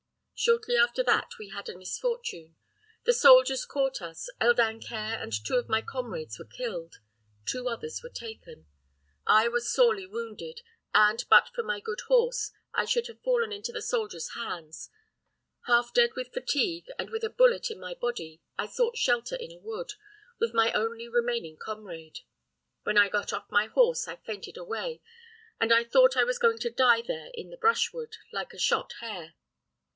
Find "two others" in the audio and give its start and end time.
7.45-8.01